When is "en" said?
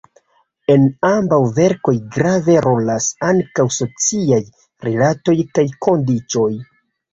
0.75-0.85